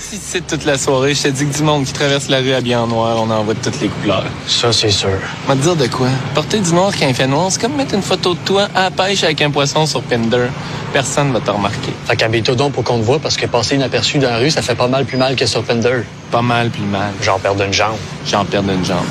Si 0.00 0.16
c'est 0.16 0.46
toute 0.46 0.64
la 0.64 0.78
soirée, 0.78 1.12
je 1.14 1.24
te 1.24 1.28
dis 1.28 1.44
que 1.44 1.56
du 1.56 1.62
monde 1.64 1.84
qui 1.84 1.92
traverse 1.92 2.28
la 2.28 2.38
rue 2.38 2.52
habillé 2.52 2.76
en 2.76 2.86
noir, 2.86 3.16
on 3.18 3.30
en 3.30 3.42
voit 3.42 3.54
de 3.54 3.58
toutes 3.58 3.80
les 3.80 3.88
couleurs. 3.88 4.24
Ça, 4.46 4.72
c'est 4.72 4.90
sûr. 4.90 5.18
Va 5.46 5.54
te 5.54 5.60
dire 5.60 5.74
de 5.74 5.86
quoi? 5.88 6.06
Porter 6.34 6.60
du 6.60 6.72
noir 6.72 6.92
quand 6.98 7.08
il 7.08 7.14
fait 7.14 7.26
noir, 7.26 7.48
c'est 7.50 7.60
comme 7.60 7.74
mettre 7.74 7.94
une 7.94 8.02
photo 8.02 8.34
de 8.34 8.38
toi 8.38 8.68
à 8.74 8.84
la 8.84 8.90
pêche 8.90 9.24
avec 9.24 9.42
un 9.42 9.50
poisson 9.50 9.86
sur 9.86 10.02
Pinder. 10.02 10.46
Personne 10.92 11.32
va 11.32 11.40
te 11.40 11.50
remarquer. 11.50 11.92
Fait 12.06 12.16
qu'habille-toi 12.16 12.54
donc 12.54 12.72
pour 12.72 12.84
qu'on 12.84 12.98
te 12.98 13.04
voit, 13.04 13.18
parce 13.18 13.36
que 13.36 13.46
passer 13.46 13.74
inaperçu 13.74 14.18
dans 14.18 14.30
la 14.30 14.38
rue, 14.38 14.50
ça 14.50 14.62
fait 14.62 14.76
pas 14.76 14.88
mal 14.88 15.04
plus 15.04 15.16
mal 15.16 15.34
que 15.34 15.46
sur 15.46 15.62
Pender. 15.64 16.02
Pas 16.30 16.42
mal 16.42 16.70
plus 16.70 16.84
mal. 16.84 17.10
Genre 17.20 17.40
perdre 17.40 17.64
une 17.64 17.72
jambe. 17.72 17.96
J'en 18.24 18.44
perds 18.44 18.62
une 18.62 18.84
jambe. 18.84 19.04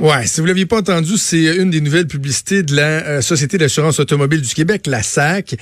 Ouais, 0.00 0.28
si 0.28 0.40
vous 0.40 0.46
l'aviez 0.46 0.64
pas 0.64 0.76
entendu, 0.76 1.16
c'est 1.16 1.56
une 1.56 1.70
des 1.70 1.80
nouvelles 1.80 2.06
publicités 2.06 2.62
de 2.62 2.76
la 2.76 3.04
euh, 3.04 3.20
Société 3.20 3.58
d'assurance 3.58 3.98
automobile 3.98 4.40
du 4.40 4.54
Québec, 4.54 4.86
la 4.86 5.02
SAC, 5.02 5.56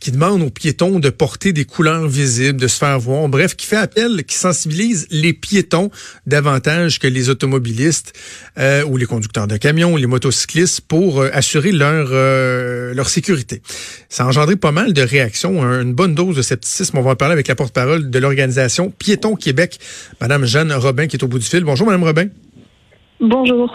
qui 0.00 0.10
demande 0.10 0.40
aux 0.40 0.48
piétons 0.48 0.98
de 0.98 1.10
porter 1.10 1.52
des 1.52 1.66
couleurs 1.66 2.08
visibles, 2.08 2.58
de 2.58 2.68
se 2.68 2.78
faire 2.78 2.98
voir. 2.98 3.28
Bref, 3.28 3.54
qui 3.54 3.66
fait 3.66 3.76
appel, 3.76 4.24
qui 4.24 4.34
sensibilise 4.34 5.06
les 5.10 5.34
piétons 5.34 5.90
davantage 6.26 7.00
que 7.00 7.06
les 7.06 7.28
automobilistes 7.28 8.14
euh, 8.58 8.82
ou 8.84 8.96
les 8.96 9.04
conducteurs 9.04 9.46
de 9.46 9.58
camions, 9.58 9.94
les 9.96 10.06
motocyclistes 10.06 10.80
pour 10.80 11.20
euh, 11.20 11.28
assurer 11.34 11.70
leur 11.70 12.12
leur 12.94 13.10
sécurité. 13.10 13.60
Ça 14.08 14.24
a 14.24 14.26
engendré 14.26 14.56
pas 14.56 14.72
mal 14.72 14.94
de 14.94 15.02
réactions, 15.02 15.62
hein, 15.62 15.82
une 15.82 15.92
bonne 15.92 16.14
dose 16.14 16.36
de 16.36 16.42
scepticisme. 16.42 16.96
On 16.96 17.02
va 17.02 17.10
en 17.10 17.16
parler 17.16 17.34
avec 17.34 17.46
la 17.46 17.54
porte-parole 17.54 18.08
de 18.08 18.18
l'organisation 18.18 18.90
Piétons 18.90 19.36
Québec, 19.36 19.78
Madame 20.18 20.46
Jeanne 20.46 20.72
Robin, 20.72 21.08
qui 21.08 21.16
est 21.16 21.24
au 21.24 21.28
bout 21.28 21.38
du 21.38 21.46
fil. 21.46 21.62
Bonjour, 21.64 21.86
Madame 21.86 22.04
Robin. 22.04 22.28
Bonjour. 23.24 23.72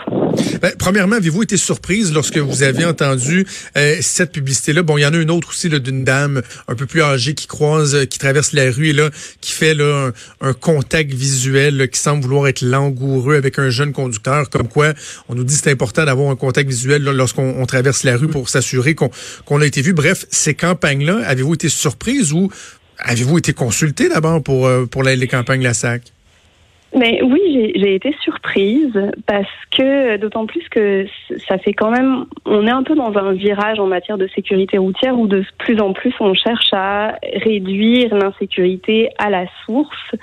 Ben, 0.62 0.74
premièrement, 0.78 1.16
avez-vous 1.16 1.44
été 1.44 1.56
surprise 1.56 2.12
lorsque 2.12 2.38
vous 2.38 2.64
avez 2.64 2.84
entendu 2.84 3.48
euh, 3.78 3.96
cette 4.02 4.34
publicité-là? 4.34 4.84
Bon, 4.84 4.98
il 4.98 5.04
y 5.04 5.06
en 5.06 5.14
a 5.14 5.18
une 5.18 5.32
autre 5.32 5.52
aussi 5.52 5.70
d'une 5.70 6.04
dame 6.04 6.42
un 6.68 6.76
peu 6.76 6.86
plus 6.86 7.02
âgée 7.02 7.34
qui 7.34 7.48
croise, 7.48 7.96
euh, 7.96 8.04
qui 8.04 8.20
traverse 8.20 8.52
la 8.52 8.70
rue 8.70 8.90
et 8.90 8.94
là, 8.94 9.10
qui 9.40 9.54
fait 9.54 9.74
là, 9.74 10.12
un, 10.42 10.52
contact 10.52 11.14
visuel 11.14 11.90
qui 11.90 11.98
semble 11.98 12.24
vouloir 12.24 12.50
être 12.50 12.62
langoureux 12.62 13.38
avec 13.38 13.58
un 13.58 13.70
jeune 13.70 13.94
conducteur. 13.94 14.50
Comme 14.50 14.68
quoi, 14.68 14.94
on 15.30 15.36
nous 15.36 15.46
dit 15.46 15.56
c'est 15.56 15.72
important 15.72 16.04
d'avoir 16.04 16.30
un 16.30 16.36
contact 16.36 16.70
visuel 16.70 17.04
lorsqu'on 17.04 17.66
traverse 17.66 18.04
la 18.04 18.18
rue 18.18 18.28
pour 18.28 18.50
s'assurer 18.50 18.96
qu'on 18.96 19.62
a 19.62 19.66
été 19.66 19.82
vu. 19.82 19.94
Bref, 19.94 20.26
ces 20.30 20.56
campagnes-là, 20.56 21.22
avez-vous 21.26 21.54
été 21.54 21.70
surprise 21.70 22.34
ou 22.34 22.52
avez-vous 23.00 23.38
été 23.38 23.54
consulté 23.54 24.10
d'abord 24.10 24.44
pour, 24.44 24.68
euh, 24.68 24.86
pour 24.86 25.04
les, 25.04 25.28
campagnes 25.30 25.64
La 25.64 25.74
SAC? 25.74 26.17
Mais 26.96 27.22
oui, 27.22 27.74
j'ai 27.76 27.96
été 27.96 28.16
surprise 28.22 28.98
parce 29.26 29.48
que 29.78 30.16
d'autant 30.18 30.46
plus 30.46 30.68
que 30.70 31.06
ça 31.48 31.58
fait 31.58 31.74
quand 31.74 31.92
même, 31.92 32.26
on 32.46 32.66
est 32.66 32.72
un 32.72 32.84
peu 32.84 32.96
dans 32.96 33.16
un 33.18 33.34
virage 33.34 33.78
en 33.80 33.88
matière 33.88 34.18
de 34.18 34.28
sécurité 34.28 34.78
routière 34.78 35.20
où 35.20 35.28
de 35.28 35.44
plus 35.58 35.82
en 35.82 35.92
plus 35.92 36.14
on 36.22 36.34
cherche 36.34 36.70
à 36.72 37.18
réduire 37.44 38.16
l'insécurité 38.16 39.10
à 39.18 39.30
la 39.30 39.46
source, 39.66 40.16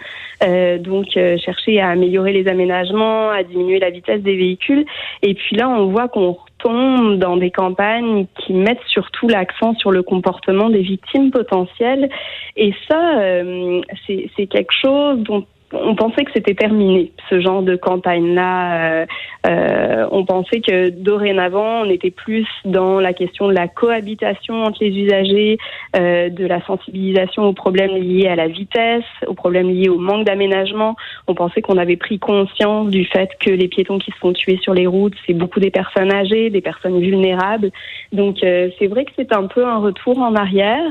euh, 0.42 0.78
donc 0.78 1.16
euh, 1.18 1.36
chercher 1.36 1.80
à 1.80 1.90
améliorer 1.90 2.32
les 2.32 2.48
aménagements, 2.48 3.28
à 3.28 3.42
diminuer 3.42 3.78
la 3.78 3.90
vitesse 3.90 4.22
des 4.22 4.36
véhicules. 4.36 4.86
Et 5.20 5.34
puis 5.34 5.56
là, 5.56 5.68
on 5.68 5.88
voit 5.88 6.08
qu'on 6.08 6.32
retombe 6.32 7.18
dans 7.18 7.36
des 7.36 7.50
campagnes 7.50 8.26
qui 8.40 8.54
mettent 8.54 8.78
surtout 8.86 9.28
l'accent 9.28 9.74
sur 9.74 9.90
le 9.90 10.02
comportement 10.02 10.70
des 10.70 10.80
victimes 10.80 11.30
potentielles. 11.30 12.08
Et 12.56 12.72
ça, 12.88 13.18
euh, 13.18 13.82
c'est 14.06 14.46
quelque 14.46 14.72
chose 14.72 15.18
dont 15.18 15.44
on 15.72 15.94
pensait 15.94 16.24
que 16.24 16.30
c'était 16.32 16.54
terminé, 16.54 17.12
ce 17.28 17.40
genre 17.40 17.62
de 17.62 17.76
campagne-là. 17.76 19.02
Euh, 19.02 19.06
euh, 19.46 20.06
on 20.10 20.24
pensait 20.24 20.60
que 20.60 20.90
dorénavant, 20.90 21.82
on 21.82 21.90
était 21.90 22.10
plus 22.10 22.46
dans 22.64 23.00
la 23.00 23.12
question 23.12 23.48
de 23.48 23.54
la 23.54 23.68
cohabitation 23.68 24.64
entre 24.64 24.82
les 24.82 24.90
usagers, 24.90 25.58
euh, 25.96 26.28
de 26.28 26.46
la 26.46 26.64
sensibilisation 26.66 27.44
aux 27.44 27.52
problèmes 27.52 27.96
liés 27.96 28.28
à 28.28 28.36
la 28.36 28.48
vitesse, 28.48 29.04
aux 29.26 29.34
problèmes 29.34 29.70
liés 29.70 29.88
au 29.88 29.98
manque 29.98 30.24
d'aménagement. 30.24 30.96
On 31.26 31.34
pensait 31.34 31.62
qu'on 31.62 31.78
avait 31.78 31.96
pris 31.96 32.18
conscience 32.18 32.90
du 32.90 33.04
fait 33.04 33.30
que 33.40 33.50
les 33.50 33.68
piétons 33.68 33.98
qui 33.98 34.10
se 34.10 34.16
font 34.16 34.32
tuer 34.32 34.58
sur 34.62 34.74
les 34.74 34.86
routes, 34.86 35.14
c'est 35.26 35.34
beaucoup 35.34 35.60
des 35.60 35.70
personnes 35.70 36.12
âgées, 36.12 36.50
des 36.50 36.60
personnes 36.60 37.00
vulnérables. 37.00 37.70
Donc 38.12 38.38
c'est 38.40 38.86
vrai 38.86 39.04
que 39.04 39.12
c'est 39.16 39.32
un 39.32 39.46
peu 39.46 39.66
un 39.66 39.78
retour 39.78 40.18
en 40.18 40.34
arrière. 40.34 40.84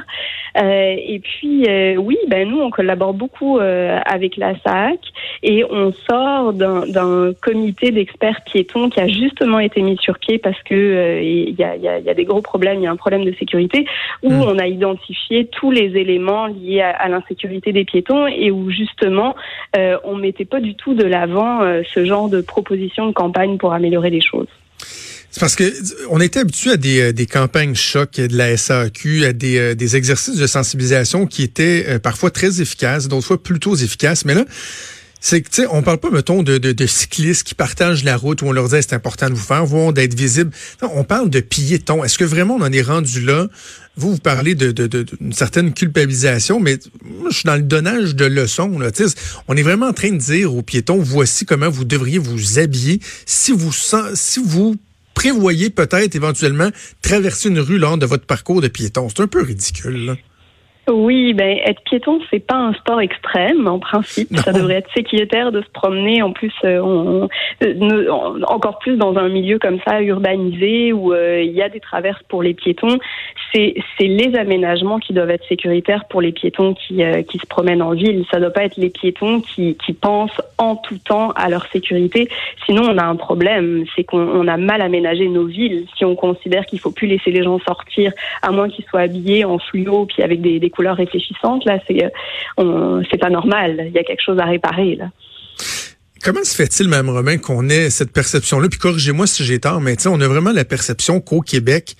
et 0.55 1.21
puis 1.23 1.65
oui, 1.97 2.17
ben 2.27 2.49
nous 2.49 2.59
on 2.59 2.69
collabore 2.69 3.13
beaucoup 3.13 3.59
avec 3.59 4.37
la 4.37 4.53
et 5.41 5.63
on 5.69 5.91
sort 6.09 6.53
d'un 6.53 7.33
comité 7.41 7.91
d'experts 7.91 8.41
piétons 8.45 8.89
qui 8.89 8.99
a 8.99 9.07
justement 9.07 9.59
été 9.59 9.81
mis 9.81 9.97
sur 9.97 10.17
pied 10.19 10.37
parce 10.37 10.61
que 10.63 10.73
euh, 10.73 11.21
il 11.21 11.55
y, 11.55 11.63
a, 11.63 12.13
des 12.13 12.25
gros 12.25 12.41
problèmes, 12.41 12.79
il 12.79 12.83
y 12.83 12.87
a 12.87 12.91
un 12.91 12.95
problème 12.95 13.25
de 13.25 13.33
sécurité 13.33 13.85
où 14.21 14.31
hmm. 14.31 14.41
on 14.41 14.59
a 14.59 14.67
identifié 14.67 15.47
tous 15.47 15.71
les 15.71 15.97
éléments 15.97 16.47
liés 16.47 16.81
à, 16.81 17.07
l'insécurité 17.09 17.71
des 17.71 17.85
piétons 17.85 18.27
et 18.27 18.51
où 18.51 18.69
justement 18.69 19.35
euh, 19.77 19.97
on 20.03 20.15
mettait 20.15 20.45
pas 20.45 20.59
du 20.59 20.75
tout 20.75 20.93
de 20.93 21.03
l'avant 21.03 21.61
euh, 21.61 21.81
ce 21.93 22.05
genre 22.05 22.29
de 22.29 22.41
propositions 22.41 23.07
de 23.07 23.13
campagne 23.13 23.57
pour 23.57 23.73
améliorer 23.73 24.09
les 24.09 24.21
choses. 24.21 24.47
C'est 25.33 25.39
parce 25.39 25.55
que 25.55 25.73
on 26.11 26.21
était 26.21 26.39
habitué 26.39 26.71
à 26.71 26.77
des, 26.77 27.11
des 27.11 27.25
campagnes 27.25 27.73
choc 27.73 28.11
de 28.17 28.37
la 28.37 28.55
SAQ, 28.55 29.25
à 29.25 29.33
des, 29.33 29.73
des 29.73 29.95
exercices 29.95 30.37
de 30.37 30.45
sensibilisation 30.45 31.25
qui 31.25 31.41
étaient 31.41 31.97
parfois 31.97 32.29
très 32.29 32.61
efficaces, 32.61 33.07
d'autres 33.07 33.25
fois 33.25 33.41
plutôt 33.41 33.75
efficaces. 33.75 34.25
Mais 34.25 34.35
là, 34.35 34.45
c'est 35.25 35.41
que, 35.41 35.49
tu 35.49 35.61
sais, 35.61 35.67
on 35.71 35.81
parle 35.81 35.99
pas, 35.99 36.09
mettons, 36.09 36.43
de, 36.43 36.57
de, 36.57 36.73
de, 36.73 36.85
cyclistes 36.85 37.43
qui 37.43 37.55
partagent 37.55 38.03
la 38.03 38.17
route 38.17 38.41
où 38.41 38.47
on 38.47 38.51
leur 38.51 38.67
dit 38.67 38.75
c'est 38.81 38.91
important 38.91 39.29
de 39.29 39.35
vous 39.35 39.41
faire 39.41 39.65
voir, 39.65 39.93
d'être 39.93 40.15
visible. 40.15 40.51
on 40.81 41.05
parle 41.05 41.29
de 41.29 41.39
piétons. 41.39 42.03
Est-ce 42.03 42.17
que 42.17 42.25
vraiment 42.25 42.55
on 42.55 42.61
en 42.61 42.73
est 42.73 42.81
rendu 42.81 43.21
là? 43.21 43.47
Vous, 43.95 44.11
vous 44.11 44.17
parlez 44.17 44.53
d'une 44.53 44.73
de, 44.73 44.85
de, 44.85 45.05
certaine 45.31 45.73
culpabilisation, 45.73 46.59
mais 46.59 46.77
moi, 47.05 47.29
je 47.29 47.37
suis 47.37 47.45
dans 47.45 47.55
le 47.55 47.61
donnage 47.61 48.15
de 48.15 48.25
leçons. 48.25 48.77
Là. 48.77 48.89
on 49.47 49.55
est 49.55 49.63
vraiment 49.63 49.87
en 49.87 49.93
train 49.93 50.11
de 50.11 50.17
dire 50.17 50.53
aux 50.53 50.61
piétons, 50.61 50.97
voici 50.97 51.45
comment 51.45 51.69
vous 51.69 51.85
devriez 51.85 52.17
vous 52.17 52.59
habiller 52.59 52.99
si 53.25 53.53
vous, 53.53 53.71
si 54.15 54.41
vous 54.43 54.75
prévoyez 55.13 55.69
peut-être 55.69 56.15
éventuellement 56.15 56.69
traverser 57.01 57.49
une 57.49 57.59
rue 57.59 57.77
lors 57.77 57.97
de 57.97 58.05
votre 58.05 58.25
parcours 58.25 58.61
de 58.61 58.67
piéton. 58.67 59.07
C'est 59.09 59.21
un 59.21 59.27
peu 59.27 59.41
ridicule. 59.41 60.17
Oui, 60.89 61.33
ben 61.33 61.57
être 61.63 61.81
piéton, 61.83 62.19
c'est 62.29 62.45
pas 62.45 62.57
un 62.57 62.73
sport 62.73 62.99
extrême 62.99 63.69
en 63.69 63.79
principe. 63.79 64.35
Ça 64.35 64.51
devrait 64.51 64.75
être 64.75 64.91
sécuritaire 64.93 65.53
de 65.53 65.61
se 65.61 65.69
promener. 65.69 66.21
En 66.21 66.33
plus, 66.33 66.51
euh, 66.65 67.25
euh, 67.63 68.09
encore 68.47 68.79
plus 68.79 68.97
dans 68.97 69.15
un 69.15 69.29
milieu 69.29 69.59
comme 69.59 69.79
ça 69.87 70.01
urbanisé 70.01 70.91
où 70.91 71.13
euh, 71.13 71.41
il 71.41 71.53
y 71.53 71.61
a 71.61 71.69
des 71.69 71.79
traverses 71.79 72.21
pour 72.27 72.43
les 72.43 72.53
piétons. 72.53 72.97
C'est 73.53 73.75
les 74.01 74.35
aménagements 74.35 74.99
qui 74.99 75.13
doivent 75.13 75.29
être 75.29 75.47
sécuritaires 75.47 76.05
pour 76.05 76.21
les 76.21 76.31
piétons 76.31 76.73
qui 76.73 77.03
qui 77.29 77.37
se 77.37 77.45
promènent 77.45 77.83
en 77.83 77.91
ville. 77.91 78.25
Ça 78.31 78.39
doit 78.39 78.49
pas 78.49 78.63
être 78.63 78.77
les 78.77 78.89
piétons 78.89 79.41
qui 79.41 79.77
qui 79.85 79.93
pensent 79.93 80.41
en 80.57 80.75
tout 80.75 80.97
temps 80.97 81.31
à 81.35 81.49
leur 81.49 81.67
sécurité. 81.67 82.29
Sinon, 82.65 82.81
on 82.89 82.97
a 82.97 83.03
un 83.03 83.15
problème. 83.15 83.85
C'est 83.95 84.03
qu'on 84.03 84.47
a 84.47 84.57
mal 84.57 84.81
aménagé 84.81 85.27
nos 85.29 85.45
villes. 85.45 85.85
Si 85.95 86.03
on 86.03 86.15
considère 86.15 86.65
qu'il 86.65 86.79
faut 86.79 86.91
plus 86.91 87.07
laisser 87.07 87.29
les 87.29 87.43
gens 87.43 87.59
sortir 87.59 88.11
à 88.41 88.51
moins 88.51 88.69
qu'ils 88.69 88.85
soient 88.85 89.01
habillés 89.01 89.45
en 89.45 89.59
fluo 89.59 90.07
puis 90.07 90.23
avec 90.23 90.41
des 90.41 90.59
couleurs 90.73 90.97
réfléchissantes, 90.97 91.65
là, 91.65 91.79
c'est 91.87 92.03
euh, 92.59 93.01
c'est 93.09 93.19
pas 93.19 93.29
normal. 93.29 93.85
Il 93.87 93.93
y 93.93 93.99
a 93.99 94.03
quelque 94.03 94.23
chose 94.23 94.39
à 94.39 94.45
réparer 94.45 94.95
là. 94.95 95.09
Comment 96.23 96.43
se 96.45 96.55
fait-il, 96.55 96.87
même 96.87 97.09
Romain, 97.09 97.37
qu'on 97.37 97.67
ait 97.67 97.89
cette 97.89 98.13
perception-là? 98.13 98.69
Puis 98.69 98.79
corrigez-moi 98.79 99.27
si 99.27 99.43
j'ai 99.43 99.59
tort, 99.59 99.81
mais 99.81 99.97
on 100.07 100.21
a 100.21 100.27
vraiment 100.27 100.53
la 100.53 100.63
perception 100.63 101.19
qu'au 101.19 101.41
Québec, 101.41 101.97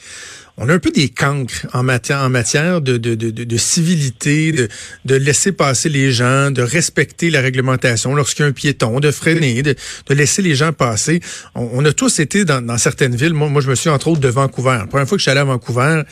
on 0.55 0.69
a 0.69 0.73
un 0.73 0.79
peu 0.79 0.91
des 0.91 1.09
cancres 1.09 1.65
en 1.73 1.83
matière, 1.83 2.19
en 2.19 2.29
matière 2.29 2.79
de, 2.79 2.97
de, 2.97 3.15
de, 3.15 3.31
de 3.31 3.57
civilité, 3.57 4.53
de, 4.53 4.69
de 5.03 5.15
laisser 5.15 5.51
passer 5.51 5.89
les 5.89 6.11
gens, 6.11 6.51
de 6.51 6.61
respecter 6.61 7.31
la 7.31 7.41
réglementation 7.41 8.15
lorsqu'il 8.15 8.43
y 8.43 8.45
a 8.45 8.49
un 8.49 8.53
piéton, 8.53 8.99
de 9.01 9.11
freiner, 9.11 9.61
de, 9.61 9.75
laisser 10.09 10.41
les 10.41 10.55
gens 10.55 10.71
passer. 10.71 11.19
On, 11.55 11.83
a 11.83 11.91
tous 11.91 12.19
été 12.19 12.45
dans, 12.45 12.65
dans 12.65 12.77
certaines 12.77 13.15
villes. 13.15 13.33
Moi, 13.33 13.49
moi, 13.49 13.61
je 13.61 13.69
me 13.69 13.75
suis 13.75 13.89
entre 13.89 14.07
autres 14.09 14.21
de 14.21 14.29
Vancouver. 14.29 14.77
La 14.79 14.87
première 14.87 15.07
fois 15.07 15.17
que 15.17 15.19
je 15.19 15.23
suis 15.23 15.31
allé 15.31 15.41
à 15.41 15.45
Vancouver, 15.45 16.03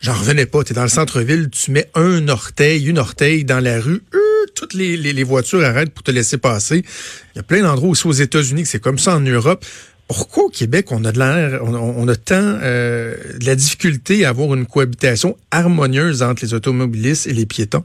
J'en 0.00 0.14
revenais 0.14 0.46
pas. 0.46 0.64
Tu 0.64 0.72
es 0.72 0.74
dans 0.74 0.82
le 0.82 0.88
centre-ville, 0.88 1.50
tu 1.50 1.70
mets 1.70 1.88
un 1.94 2.26
orteil, 2.28 2.86
une 2.86 2.98
orteil 2.98 3.44
dans 3.44 3.60
la 3.60 3.78
rue. 3.80 4.02
Euh, 4.14 4.18
toutes 4.54 4.72
les, 4.72 5.22
voitures 5.22 5.62
arrêtent 5.62 5.92
pour 5.92 6.02
te 6.02 6.10
laisser 6.10 6.38
passer. 6.38 6.84
Il 7.34 7.36
y 7.36 7.38
a 7.38 7.42
plein 7.42 7.62
d'endroits 7.62 7.90
aussi 7.90 8.06
aux 8.06 8.12
États-Unis 8.12 8.62
que 8.62 8.68
c'est 8.68 8.80
comme 8.80 8.98
ça 8.98 9.16
en 9.16 9.20
Europe. 9.20 9.64
Pourquoi 10.08 10.44
au 10.44 10.48
Québec, 10.48 10.90
on 10.90 11.04
a 11.04 11.12
de 11.12 11.18
l'air, 11.18 11.60
on, 11.62 12.08
a 12.08 12.16
tant 12.16 12.34
euh, 12.62 13.14
de 13.38 13.46
la 13.46 13.54
difficulté 13.54 14.24
à 14.24 14.30
avoir 14.30 14.54
une 14.54 14.66
cohabitation 14.66 15.36
harmonieuse 15.50 16.22
entre 16.22 16.44
les 16.44 16.54
automobilistes 16.54 17.26
et 17.26 17.32
les 17.32 17.46
piétons? 17.46 17.84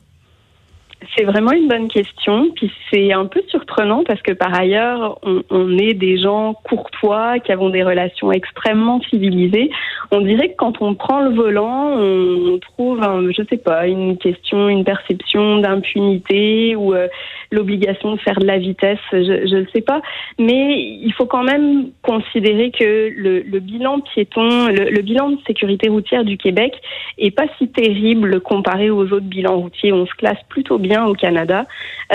C'est 1.15 1.23
vraiment 1.23 1.51
une 1.51 1.67
bonne 1.67 1.87
question, 1.87 2.49
puis 2.55 2.71
c'est 2.89 3.13
un 3.13 3.25
peu 3.25 3.41
surprenant 3.47 4.03
parce 4.03 4.21
que 4.21 4.31
par 4.31 4.53
ailleurs, 4.53 5.19
on, 5.23 5.77
est 5.77 5.93
des 5.93 6.17
gens 6.17 6.53
courtois, 6.63 7.39
qui 7.39 7.51
avons 7.51 7.69
des 7.69 7.83
relations 7.83 8.31
extrêmement 8.31 9.01
civilisées. 9.09 9.69
On 10.11 10.21
dirait 10.21 10.49
que 10.49 10.55
quand 10.57 10.81
on 10.81 10.95
prend 10.95 11.21
le 11.21 11.33
volant, 11.35 11.97
on 11.97 12.59
trouve, 12.59 13.01
un, 13.03 13.31
je 13.31 13.43
sais 13.49 13.57
pas, 13.57 13.87
une 13.87 14.17
question, 14.17 14.69
une 14.69 14.83
perception 14.83 15.59
d'impunité 15.59 16.75
ou 16.75 16.93
euh, 16.93 17.07
l'obligation 17.51 18.13
de 18.13 18.19
faire 18.19 18.39
de 18.39 18.45
la 18.45 18.57
vitesse, 18.57 18.99
je 19.11 19.55
ne 19.55 19.65
sais 19.73 19.81
pas. 19.81 20.01
Mais 20.39 20.79
il 21.01 21.13
faut 21.13 21.25
quand 21.25 21.43
même 21.43 21.89
considérer 22.01 22.71
que 22.71 23.09
le, 23.15 23.41
le 23.41 23.59
bilan 23.59 23.99
piéton, 23.99 24.67
le, 24.67 24.89
le, 24.89 25.01
bilan 25.01 25.31
de 25.31 25.37
sécurité 25.47 25.89
routière 25.89 26.23
du 26.23 26.37
Québec 26.37 26.73
est 27.17 27.31
pas 27.31 27.45
si 27.57 27.67
terrible 27.67 28.41
comparé 28.41 28.89
aux 28.89 29.03
autres 29.03 29.19
bilans 29.21 29.59
routiers. 29.59 29.93
On 29.93 30.05
se 30.05 30.13
classe 30.15 30.41
plutôt 30.49 30.77
bien 30.77 31.05
au 31.05 31.13
Canada. 31.13 31.65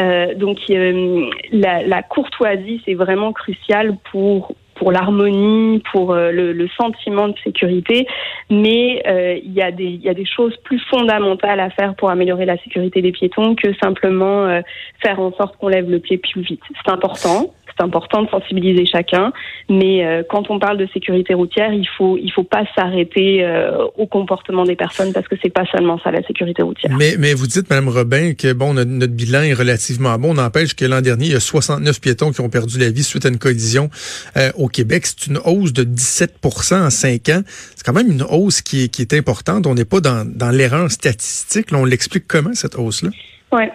Euh, 0.00 0.35
donc 0.35 0.59
euh, 0.71 1.27
la, 1.53 1.83
la 1.83 2.03
courtoisie, 2.03 2.81
c'est 2.85 2.94
vraiment 2.94 3.33
crucial 3.33 3.97
pour 4.11 4.55
pour 4.81 4.93
l'harmonie, 4.93 5.82
pour 5.93 6.15
euh, 6.15 6.32
le, 6.32 6.69
sentiment 6.69 7.29
de 7.29 7.35
sécurité, 7.44 8.06
mais 8.49 9.03
euh, 9.06 9.38
il 9.44 9.53
y, 9.53 9.61
a 9.61 9.71
des, 9.71 10.00
y 10.03 10.09
a 10.09 10.15
des 10.15 10.25
choses 10.25 10.56
plus 10.65 10.81
fondamentales 10.88 11.61
à 11.61 11.69
faire 11.69 11.94
pour 11.94 12.09
améliorer 12.09 12.47
la 12.47 12.56
sécurité 12.56 13.03
des 13.03 13.12
piétons 13.12 13.55
que 13.55 13.75
simplement 13.75 14.47
euh, 14.47 14.62
faire 15.03 15.21
en 15.21 15.32
sorte 15.32 15.59
qu'on 15.59 15.69
lève 15.69 15.91
le 15.91 15.99
pied 15.99 16.17
plus 16.17 16.41
vite. 16.41 16.62
C'est 16.82 16.91
important, 16.91 17.53
c'est 17.77 17.85
important 17.85 18.23
de 18.23 18.29
sensibiliser 18.29 18.87
chacun, 18.87 19.33
mais 19.69 20.05
euh, 20.05 20.23
quand 20.29 20.51
on 20.51 20.59
parle 20.59 20.79
de 20.79 20.89
sécurité 20.93 21.35
routière, 21.35 21.73
il 21.73 21.89
faut 21.97 22.19
il 22.19 22.31
faut 22.31 22.45
pas 22.45 22.65
s'arrêter 22.75 23.45
euh, 23.45 23.87
au 23.97 24.07
comportement 24.07 24.65
des 24.65 24.77
personnes 24.77 25.13
parce 25.13 25.29
que 25.29 25.37
c'est 25.43 25.53
pas 25.53 25.65
seulement 25.67 25.99
ça 26.03 26.11
la 26.11 26.23
sécurité 26.23 26.63
routière. 26.63 26.97
Mais 26.99 27.15
mais 27.19 27.35
vous 27.35 27.47
dites 27.47 27.69
Madame 27.71 27.89
Robin 27.89 28.35
que 28.35 28.53
bon 28.53 28.75
notre, 28.75 28.91
notre 28.91 29.13
bilan 29.13 29.43
est 29.43 29.55
relativement 29.55 30.19
bon. 30.19 30.35
On 30.35 30.39
empêche 30.39 30.75
que 30.75 30.85
l'an 30.85 31.01
dernier 31.01 31.27
il 31.27 31.33
y 31.33 31.37
a 31.37 31.41
69 31.41 32.01
piétons 32.01 32.33
qui 32.33 32.41
ont 32.41 32.49
perdu 32.49 32.79
la 32.79 32.91
vie 32.91 33.03
suite 33.03 33.27
à 33.27 33.29
une 33.29 33.39
collision 33.39 33.91
euh, 34.37 34.51
au 34.57 34.69
Québec. 34.69 35.07
C'est 35.07 35.27
une 35.27 35.39
hausse 35.45 35.73
de 35.73 35.85
17 35.85 36.39
en 36.73 36.91
cinq 36.91 37.29
ans. 37.29 37.43
C'est 37.77 37.85
quand 37.85 37.93
même 37.93 38.11
une 38.11 38.23
hausse 38.23 38.63
qui 38.63 38.85
est, 38.85 38.89
qui 38.89 39.03
est 39.03 39.15
importante. 39.15 39.67
On 39.67 39.75
n'est 39.75 39.85
pas 39.85 40.01
dans 40.01 40.27
dans 40.27 40.51
l'erreur 40.51 40.91
statistique. 40.91 41.71
Là, 41.71 41.79
on 41.79 41.85
l'explique 41.85 42.25
comment 42.27 42.55
cette 42.55 42.77
hausse 42.77 43.03
là. 43.03 43.11
Ouais. 43.52 43.73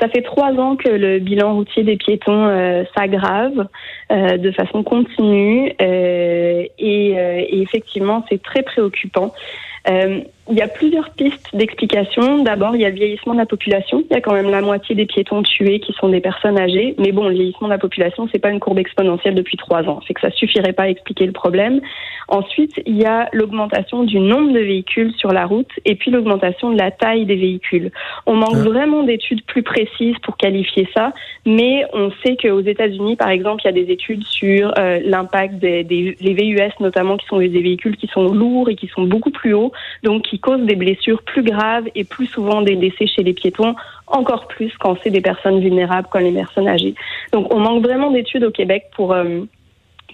Ça 0.00 0.08
fait 0.08 0.22
trois 0.22 0.52
ans 0.52 0.76
que 0.76 0.88
le 0.88 1.18
bilan 1.18 1.54
routier 1.54 1.82
des 1.82 1.96
piétons 1.96 2.46
euh, 2.46 2.84
s'aggrave 2.96 3.68
euh, 4.10 4.38
de 4.38 4.50
façon 4.50 4.82
continue 4.82 5.72
euh, 5.80 6.64
et, 6.78 7.60
effectivement 7.62 8.24
c'est 8.30 8.42
très 8.42 8.62
préoccupant. 8.62 9.34
Il 10.50 10.56
y 10.56 10.62
a 10.62 10.68
plusieurs 10.68 11.10
pistes 11.10 11.48
d'explication. 11.54 12.42
D'abord, 12.42 12.74
il 12.74 12.82
y 12.82 12.84
a 12.84 12.88
le 12.88 12.96
vieillissement 12.96 13.34
de 13.34 13.38
la 13.38 13.46
population. 13.46 14.02
Il 14.10 14.14
y 14.14 14.16
a 14.16 14.20
quand 14.20 14.34
même 14.34 14.50
la 14.50 14.60
moitié 14.60 14.96
des 14.96 15.06
piétons 15.06 15.42
tués 15.42 15.78
qui 15.78 15.92
sont 15.92 16.08
des 16.08 16.20
personnes 16.20 16.58
âgées. 16.58 16.96
Mais 16.98 17.12
bon, 17.12 17.28
le 17.28 17.34
vieillissement 17.34 17.68
de 17.68 17.72
la 17.72 17.78
population, 17.78 18.28
c'est 18.32 18.40
pas 18.40 18.50
une 18.50 18.58
courbe 18.58 18.78
exponentielle 18.78 19.36
depuis 19.36 19.56
trois 19.56 19.84
ans. 19.84 20.00
C'est 20.08 20.14
que 20.14 20.20
ça 20.20 20.30
suffirait 20.32 20.72
pas 20.72 20.84
à 20.84 20.88
expliquer 20.88 21.26
le 21.26 21.32
problème. 21.32 21.80
Ensuite, 22.26 22.80
il 22.86 22.96
y 22.96 23.04
a 23.04 23.28
l'augmentation 23.32 24.04
du 24.04 24.18
nombre 24.18 24.52
de 24.52 24.60
véhicules 24.60 25.12
sur 25.16 25.32
la 25.32 25.46
route 25.46 25.70
et 25.84 25.96
puis 25.96 26.10
l'augmentation 26.10 26.70
de 26.70 26.78
la 26.78 26.90
taille 26.90 27.26
des 27.26 27.36
véhicules. 27.36 27.90
On 28.26 28.34
manque 28.34 28.54
ah. 28.54 28.68
vraiment 28.68 29.02
d'études 29.02 29.44
plus 29.44 29.62
précises 29.62 30.16
pour 30.22 30.36
qualifier 30.36 30.88
ça, 30.94 31.12
mais 31.46 31.84
on 31.92 32.10
sait 32.24 32.36
qu'aux 32.36 32.60
États-Unis, 32.60 33.16
par 33.16 33.30
exemple, 33.30 33.62
il 33.64 33.66
y 33.66 33.70
a 33.70 33.84
des 33.84 33.92
études 33.92 34.24
sur 34.24 34.72
euh, 34.78 35.00
l'impact 35.04 35.56
des, 35.56 35.84
des 35.84 36.16
les 36.20 36.34
VUS, 36.34 36.72
notamment, 36.80 37.16
qui 37.16 37.26
sont 37.26 37.38
des 37.38 37.48
véhicules 37.48 37.96
qui 37.96 38.06
sont 38.08 38.32
lourds 38.32 38.68
et 38.68 38.76
qui 38.76 38.88
sont 38.88 39.02
beaucoup 39.02 39.30
plus 39.30 39.54
hauts, 39.54 39.72
donc 40.02 40.22
qui 40.22 40.39
cause 40.40 40.62
des 40.62 40.76
blessures 40.76 41.22
plus 41.22 41.42
graves 41.42 41.84
et 41.94 42.04
plus 42.04 42.26
souvent 42.26 42.62
des 42.62 42.76
décès 42.76 43.06
chez 43.06 43.22
les 43.22 43.32
piétons, 43.32 43.74
encore 44.06 44.48
plus 44.48 44.72
quand 44.78 44.96
c'est 45.02 45.10
des 45.10 45.20
personnes 45.20 45.60
vulnérables 45.60 46.08
comme 46.10 46.22
les 46.22 46.32
personnes 46.32 46.68
âgées. 46.68 46.94
Donc 47.32 47.52
on 47.54 47.58
manque 47.58 47.82
vraiment 47.82 48.10
d'études 48.10 48.44
au 48.44 48.50
Québec 48.50 48.86
pour... 48.94 49.12
Euh, 49.12 49.40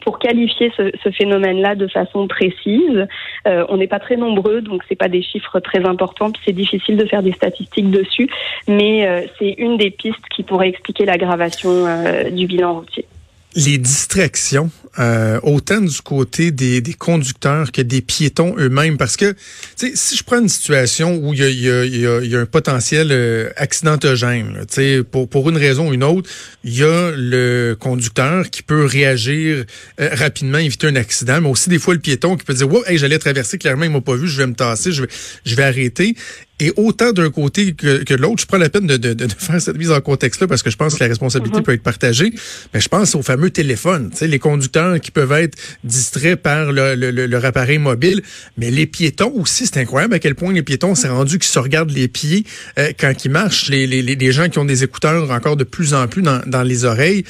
pour 0.02 0.20
qualifier 0.20 0.70
ce, 0.76 1.10
phénomène-là 1.10 1.74
de 1.74 1.88
façon 1.88 2.28
précise. 2.28 3.08
Euh, 3.48 3.64
on 3.68 3.76
n'est 3.76 3.88
pas 3.88 3.98
très 3.98 4.16
nombreux, 4.16 4.60
donc 4.60 4.84
c'est 4.88 4.94
pas 4.94 5.08
des 5.08 5.22
chiffres 5.22 5.58
très 5.58 5.84
importants, 5.84 6.30
puis 6.30 6.40
c'est 6.44 6.52
difficile 6.52 6.96
de 6.96 7.06
faire 7.06 7.24
des 7.24 7.32
statistiques 7.32 7.90
dessus, 7.90 8.28
mais 8.68 9.04
euh, 9.08 9.26
c'est 9.38 9.54
une 9.58 9.78
des 9.78 9.90
pistes 9.90 10.22
qui 10.30 10.44
pourrait 10.44 10.68
expliquer 10.68 11.06
l'aggravation 11.06 11.86
du 12.30 12.46
bilan 12.46 12.74
routier 12.74 13.06
les 13.56 13.78
distractions, 13.78 14.70
euh, 14.98 15.40
autant 15.42 15.80
du 15.80 16.00
côté 16.02 16.50
des, 16.50 16.82
des, 16.82 16.92
conducteurs 16.92 17.72
que 17.72 17.80
des 17.80 18.02
piétons 18.02 18.54
eux-mêmes. 18.58 18.98
Parce 18.98 19.16
que 19.16 19.34
si 19.76 20.16
je 20.16 20.22
prends 20.22 20.40
une 20.40 20.48
situation 20.48 21.16
où 21.16 21.32
il 21.32 21.40
y 21.40 21.42
a, 21.42 21.48
y 21.48 21.70
a, 21.70 21.84
y 22.20 22.28
y 22.28 22.36
a 22.36 22.40
un 22.40 22.46
potentiel 22.46 23.08
euh, 23.10 23.50
accidentogène, 23.56 24.64
pour, 25.10 25.28
pour 25.28 25.48
une 25.48 25.56
raison 25.56 25.88
ou 25.88 25.94
une 25.94 26.04
autre, 26.04 26.30
il 26.64 26.76
y 26.76 26.82
a 26.82 27.12
le 27.16 27.76
conducteur 27.78 28.50
qui 28.50 28.62
peut 28.62 28.84
réagir 28.84 29.64
euh, 30.00 30.08
rapidement, 30.12 30.58
éviter 30.58 30.86
un 30.86 30.96
accident, 30.96 31.40
mais 31.40 31.48
aussi 31.48 31.70
des 31.70 31.78
fois 31.78 31.94
le 31.94 32.00
piéton 32.00 32.36
qui 32.36 32.44
peut 32.44 32.54
dire, 32.54 32.70
wow, 32.70 32.84
hey, 32.86 32.98
j'allais 32.98 33.18
traverser, 33.18 33.56
clairement, 33.56 33.84
il 33.84 33.90
m'a 33.90 34.02
pas 34.02 34.16
vu, 34.16 34.28
je 34.28 34.36
vais 34.36 34.46
me 34.46 34.54
tasser, 34.54 34.92
je 34.92 35.02
vais, 35.02 35.08
je 35.44 35.54
vais 35.54 35.64
arrêter. 35.64 36.14
Et 36.58 36.72
autant 36.76 37.12
d'un 37.12 37.30
côté 37.30 37.74
que, 37.74 38.02
que 38.02 38.14
de 38.14 38.22
l'autre, 38.22 38.40
je 38.40 38.46
prends 38.46 38.56
la 38.56 38.70
peine 38.70 38.86
de, 38.86 38.96
de, 38.96 39.12
de, 39.12 39.28
faire 39.28 39.60
cette 39.60 39.76
mise 39.76 39.90
en 39.90 40.00
contexte-là 40.00 40.46
parce 40.46 40.62
que 40.62 40.70
je 40.70 40.76
pense 40.76 40.94
que 40.94 41.00
la 41.00 41.08
responsabilité 41.08 41.58
mhm. 41.58 41.64
peut 41.64 41.72
être 41.72 41.82
partagée. 41.82 42.32
Mais 42.72 42.80
je 42.80 42.88
pense 42.88 43.14
au 43.14 43.22
fameux 43.22 43.50
téléphone, 43.50 44.10
tu 44.10 44.18
sais, 44.18 44.26
les 44.26 44.38
conducteurs 44.38 44.98
qui 45.00 45.10
peuvent 45.10 45.32
être 45.32 45.58
distraits 45.84 46.40
par 46.40 46.72
le, 46.72 46.94
le, 46.94 47.10
leur 47.10 47.44
appareil 47.44 47.78
mobile. 47.78 48.22
Mais 48.56 48.70
les 48.70 48.86
piétons 48.86 49.32
aussi, 49.36 49.66
c'est 49.66 49.78
incroyable 49.78 50.14
à 50.14 50.18
quel 50.18 50.34
point 50.34 50.52
les 50.52 50.62
piétons 50.62 50.94
s'est 50.94 51.08
rendu 51.08 51.38
qu'ils 51.38 51.50
se 51.50 51.58
regardent 51.58 51.90
les 51.90 52.08
pieds 52.08 52.44
euh, 52.78 52.92
quand 52.98 53.24
ils 53.24 53.30
marchent. 53.30 53.68
Les, 53.68 53.86
les, 53.86 54.02
les, 54.02 54.32
gens 54.32 54.48
qui 54.48 54.58
ont 54.58 54.64
des 54.64 54.82
écouteurs 54.82 55.30
encore 55.30 55.56
de 55.56 55.64
plus 55.64 55.92
en 55.92 56.08
plus 56.08 56.22
dans, 56.22 56.40
dans 56.46 56.62
les 56.62 56.84
oreilles. 56.84 57.24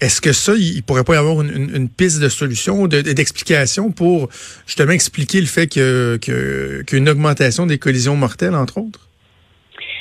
Est-ce 0.00 0.20
que 0.20 0.32
ça, 0.32 0.54
il 0.54 0.82
pourrait 0.84 1.04
pas 1.04 1.14
y 1.14 1.18
avoir 1.18 1.42
une, 1.42 1.88
piste 1.88 2.20
de 2.20 2.28
solution, 2.28 2.86
d'explication 2.86 3.90
pour 3.90 4.28
justement 4.66 4.92
expliquer 4.92 5.40
le 5.40 5.46
fait 5.46 5.66
qu'il 5.66 5.82
que, 5.82 6.82
qu'une 6.86 7.08
augmentation 7.08 7.66
des 7.66 7.78
collisions 7.78 8.14
mortelles, 8.14 8.54
entre 8.54 8.78
autres? 8.78 9.07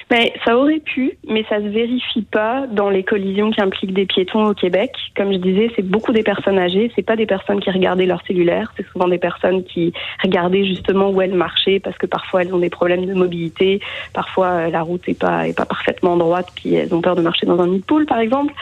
Ben, 0.10 0.30
ça 0.46 0.58
aurait 0.58 0.80
pu, 0.80 1.18
mais 1.28 1.44
ça 1.50 1.58
se 1.58 1.68
vérifie 1.68 2.22
pas 2.22 2.66
dans 2.66 2.90
les 2.90 3.04
collisions 3.04 3.52
qui 3.52 3.60
impliquent 3.60 3.94
des 3.94 4.06
piétons 4.06 4.46
au 4.46 4.54
Québec. 4.54 4.92
Comme 5.18 5.34
je 5.34 5.38
disais, 5.38 5.70
c'est 5.76 5.86
beaucoup 5.86 6.14
des 6.14 6.24
personnes 6.24 6.58
âgées. 6.58 6.90
C'est 6.96 7.06
pas 7.06 7.18
des 7.18 7.26
personnes 7.26 7.60
qui 7.60 7.70
regardaient 7.70 8.06
leur 8.06 8.26
cellulaire. 8.26 8.72
C'est 8.78 8.88
souvent 8.88 9.10
des 9.10 9.18
personnes 9.18 9.66
qui 9.66 9.92
regardaient 10.24 10.64
justement 10.64 11.10
où 11.10 11.22
elles 11.22 11.34
marchaient 11.34 11.82
parce 11.82 11.98
que 11.98 12.06
parfois 12.06 12.44
elles 12.44 12.54
ont 12.54 12.60
des 12.60 12.70
problèmes 12.70 13.06
de 13.06 13.14
mobilité. 13.14 13.82
Parfois 14.14 14.48
euh, 14.48 14.70
la 14.70 14.82
route 14.82 15.08
est 15.10 15.20
pas 15.20 15.46
est 15.46 15.58
pas 15.58 15.66
parfaitement 15.66 16.16
droite 16.16 16.48
puis 16.56 16.74
elles 16.74 16.94
ont 16.94 17.02
peur 17.02 17.18
de 17.18 17.22
marcher 17.22 17.46
dans 17.46 17.60
un 17.60 17.68
nid 17.68 17.80
de 17.80 17.84
poule, 17.84 18.06
par 18.06 18.20
exemple. 18.20 18.54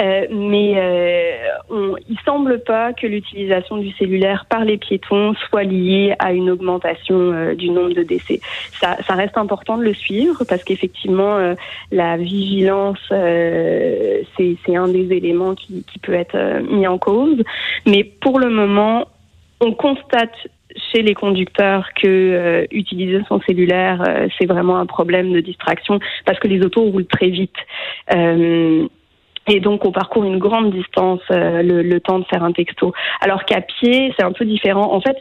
Euh, 0.00 0.26
mais 0.30 0.74
euh, 0.76 1.48
on, 1.70 1.94
il 2.10 2.18
semble 2.26 2.62
pas 2.62 2.92
que 2.92 3.06
l'utilisation 3.06 3.78
du 3.78 3.90
cellulaire 3.92 4.44
par 4.50 4.66
les 4.66 4.76
piétons 4.76 5.34
soit 5.48 5.64
liée 5.64 6.14
à 6.18 6.32
une 6.32 6.50
augmentation 6.50 7.16
euh, 7.16 7.54
du 7.54 7.70
nombre 7.70 7.94
de 7.94 8.02
décès. 8.02 8.40
Ça, 8.80 8.98
ça 9.06 9.14
reste 9.14 9.38
important 9.38 9.78
de 9.78 9.84
le 9.84 9.94
suivre 9.94 10.44
parce 10.44 10.62
qu'effectivement 10.62 10.89
effectivement, 10.90 11.38
euh, 11.38 11.54
la 11.90 12.16
vigilance, 12.16 12.98
euh, 13.12 14.22
c'est 14.36 14.76
un 14.76 14.88
des 14.88 15.12
éléments 15.14 15.54
qui, 15.54 15.84
peut 16.02 16.14
être 16.14 16.34
euh, 16.34 16.60
mis 16.62 16.86
en 16.86 16.98
cause. 16.98 17.42
Mais 17.86 18.04
pour 18.04 18.38
le 18.38 18.50
moment, 18.50 19.06
on 19.60 19.72
constate 19.72 20.34
chez 20.92 21.02
les 21.02 21.14
conducteurs 21.14 21.88
que 22.00 22.66
utiliser 22.70 23.20
son 23.28 23.40
cellulaire, 23.40 24.02
c'est 24.38 24.46
vraiment 24.46 24.76
un 24.76 24.86
problème 24.86 25.32
de 25.32 25.40
distraction 25.40 25.98
parce 26.24 26.38
que 26.38 26.46
les 26.46 26.64
autos 26.64 26.82
roulent 26.82 27.06
très 27.06 27.28
vite. 27.28 27.56
Et 29.50 29.60
donc, 29.60 29.84
on 29.84 29.92
parcourt 29.92 30.24
une 30.24 30.38
grande 30.38 30.72
distance 30.72 31.20
le, 31.30 31.82
le, 31.82 32.00
temps 32.00 32.18
de 32.18 32.24
faire 32.24 32.44
un 32.44 32.52
texto. 32.52 32.92
Alors 33.20 33.44
qu'à 33.44 33.60
pied, 33.60 34.12
c'est 34.16 34.24
un 34.24 34.32
peu 34.32 34.44
différent. 34.44 34.92
En 34.92 35.00
fait, 35.00 35.16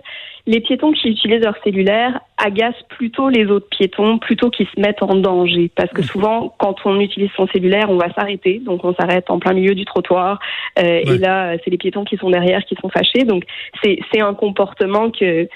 les 0.49 0.61
piétons 0.61 0.91
qui 0.91 1.09
utilisent 1.09 1.43
leur 1.43 1.55
cellulaire 1.63 2.21
agacent 2.37 2.81
plutôt 2.89 3.29
les 3.29 3.45
autres 3.45 3.67
piétons, 3.69 4.17
plutôt 4.17 4.49
qu'ils 4.49 4.67
se 4.67 4.79
mettent 4.79 5.03
en 5.03 5.15
danger. 5.15 5.69
Parce 5.75 5.91
que 5.91 6.01
souvent, 6.01 6.53
quand 6.57 6.75
on 6.85 6.99
utilise 6.99 7.29
son 7.35 7.47
cellulaire, 7.47 7.89
on 7.89 7.97
va 7.97 8.11
s'arrêter. 8.13 8.59
Donc, 8.65 8.83
on 8.83 8.95
s'arrête 8.95 9.29
en 9.29 9.37
plein 9.37 9.53
milieu 9.53 9.75
du 9.75 9.85
trottoir. 9.85 10.39
Euh, 10.79 11.01
et 11.05 11.17
là, 11.17 11.55
c'est 11.63 11.69
les 11.69 11.77
piétons 11.77 12.03
qui 12.03 12.17
sont 12.17 12.29
derrière 12.29 12.63
qui 12.65 12.75
sont 12.81 12.89
fâchés. 12.89 13.25
Donc, 13.25 13.43
c'est 13.83 14.21
un 14.21 14.33
comportement 14.33 15.11
que, 15.11 15.47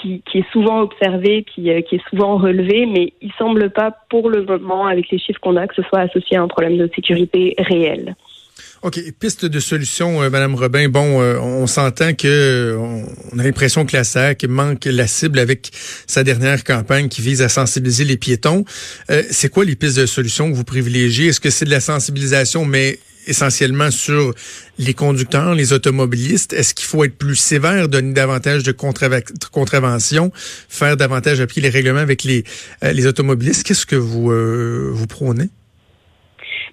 qui, 0.00 0.22
est 0.34 0.50
souvent 0.52 0.80
observé, 0.80 1.44
qui, 1.44 1.70
euh, 1.70 1.80
qui 1.82 1.96
est 1.96 2.08
souvent 2.10 2.36
relevé, 2.36 2.86
mais 2.86 3.12
il 3.20 3.32
semble 3.38 3.70
pas, 3.70 3.94
pour 4.10 4.30
le 4.30 4.44
moment, 4.44 4.86
avec 4.86 5.10
les 5.10 5.18
chiffres 5.18 5.40
qu'on 5.40 5.56
a, 5.56 5.66
que 5.66 5.74
ce 5.74 5.82
soit 5.82 6.00
associé 6.00 6.36
à 6.36 6.42
un 6.42 6.48
problème 6.48 6.76
de 6.76 6.90
sécurité 6.94 7.54
réel. 7.58 8.16
OK. 8.82 8.98
Piste 9.20 9.44
de 9.46 9.60
solution, 9.60 10.22
euh, 10.22 10.30
Madame 10.30 10.56
Robin. 10.56 10.88
Bon, 10.88 11.22
euh, 11.22 11.38
on 11.38 11.68
s'entend 11.68 12.14
que 12.14 12.76
on, 12.76 13.38
a 13.38 13.42
l'impression 13.44 13.86
que 13.86 13.96
la 13.96 14.02
SAC 14.02 14.44
manque 14.48 14.86
la 14.86 15.06
cible 15.06 15.38
avec 15.38 15.70
sa 16.08 16.24
dernière 16.24 16.64
campagne 16.64 17.08
qui 17.08 17.22
vise 17.22 17.42
à 17.42 17.48
sensibiliser 17.48 18.04
les 18.04 18.16
piétons. 18.16 18.64
Euh, 19.10 19.22
c'est 19.30 19.48
quoi 19.48 19.64
les 19.64 19.76
pistes 19.76 19.98
de 19.98 20.06
solution 20.06 20.50
que 20.50 20.56
vous 20.56 20.64
privilégiez? 20.64 21.28
Est-ce 21.28 21.40
que 21.40 21.50
c'est 21.50 21.64
de 21.64 21.70
la 21.70 21.78
sensibilisation, 21.78 22.64
mais 22.64 22.98
essentiellement 23.26 23.90
sur 23.90 24.34
les 24.78 24.94
conducteurs, 24.94 25.54
les 25.54 25.72
automobilistes? 25.72 26.52
Est-ce 26.52 26.74
qu'il 26.74 26.86
faut 26.86 27.04
être 27.04 27.16
plus 27.16 27.36
sévère, 27.36 27.88
donner 27.88 28.12
davantage 28.12 28.62
de 28.62 28.72
contraventions, 28.72 30.32
faire 30.68 30.96
davantage 30.96 31.40
appliquer 31.40 31.62
les 31.62 31.70
règlements 31.70 32.00
avec 32.00 32.24
les, 32.24 32.44
les 32.82 33.06
automobilistes? 33.06 33.64
Qu'est-ce 33.64 33.86
que 33.86 33.96
vous, 33.96 34.30
vous 34.92 35.06
prônez? 35.06 35.50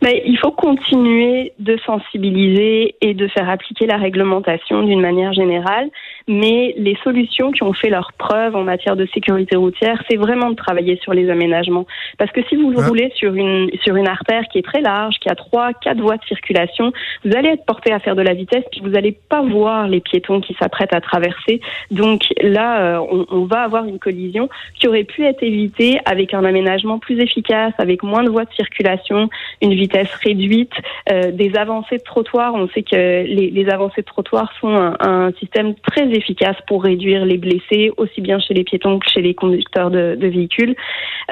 Mais 0.02 0.24
il 0.26 0.38
faut 0.38 0.52
continuer 0.52 1.54
de 1.60 1.78
sensibiliser 1.86 2.96
et 3.02 3.14
de 3.14 3.28
faire 3.28 3.50
appliquer 3.50 3.86
la 3.86 3.98
réglementation 3.98 4.84
d'une 4.84 5.02
manière 5.02 5.34
générale. 5.34 5.90
Mais 6.28 6.74
les 6.78 6.98
solutions 7.04 7.52
qui 7.52 7.64
ont 7.64 7.74
fait 7.74 7.90
leur 7.90 8.12
preuve 8.18 8.56
en 8.56 8.64
matière 8.64 8.96
de 8.96 9.08
sécurité 9.14 9.58
routière, 9.58 10.02
c'est 10.10 10.18
vraiment 10.18 10.50
de 10.52 10.56
travailler 10.56 11.00
sur 11.02 11.14
les 11.14 11.30
aménagements. 11.30 11.86
Parce 12.18 12.32
que 12.32 12.42
si 12.48 12.56
vous 12.56 12.74
ah. 12.78 12.88
roulez 12.88 13.12
sur 13.16 13.34
une, 13.34 13.70
sur 13.84 13.96
une 13.96 14.08
artère 14.08 14.44
qui 14.52 14.60
est 14.60 14.66
très 14.66 14.82
large, 14.82 15.16
qui 15.20 15.30
a 15.30 15.36
trois, 15.36 15.74
quatre 15.74 16.00
voies 16.00 16.18
de 16.18 16.26
circulation, 16.26 16.92
vous 17.26 17.36
allez 17.36 17.50
être 17.50 17.66
porté 17.66 17.92
à 17.92 18.00
faire 18.00 18.16
de 18.16 18.22
la 18.22 18.34
vitesse, 18.34 18.64
puis 18.72 18.82
vous 18.82 18.90
n'allez 18.90 19.18
pas 19.30 19.42
voir 19.42 19.88
les 19.88 20.00
piétons 20.02 20.40
qui 20.40 20.54
s'apprêtent 20.60 20.94
à 20.94 21.02
traverser. 21.02 21.62
Donc 21.92 22.24
là, 22.42 22.82
euh, 22.82 23.08
on, 23.12 23.26
on 23.30 23.46
va 23.46 23.62
avoir 23.62 23.86
une 23.86 24.00
collision 24.00 24.50
qui 24.76 24.88
aurait 24.88 25.04
pu 25.04 25.26
être 25.26 25.42
évitée 25.42 26.00
avec 26.06 26.34
un 26.34 26.44
aménagement 26.46 27.00
plus 27.00 27.20
efficace, 27.20 27.74
avec 27.78 28.04
moins 28.04 28.24
de 28.24 28.30
voies 28.30 28.46
de 28.46 28.54
circulation, 28.54 29.30
une 29.62 29.69
vitesse 29.74 30.14
réduite, 30.24 30.74
euh, 31.12 31.32
des 31.32 31.56
avancées 31.56 31.98
de 31.98 32.04
trottoir. 32.04 32.54
On 32.56 32.68
sait 32.70 32.84
que 32.84 32.96
les, 32.96 33.70
avancées 33.70 34.02
de 34.02 34.06
trottoir 34.06 34.52
sont 34.60 34.76
un, 35.00 35.32
système 35.40 35.76
très 35.76 36.10
efficace 36.10 36.58
pour 36.68 36.84
réduire 36.84 37.26
les 37.26 37.38
blessés, 37.38 37.92
aussi 37.98 38.22
bien 38.22 38.40
chez 38.40 38.54
les 38.54 38.64
piétons 38.64 39.00
que 39.00 39.10
chez 39.10 39.22
les 39.22 39.34
conducteurs 39.34 39.92
de, 39.92 40.16
de 40.16 40.28
véhicules. 40.28 40.76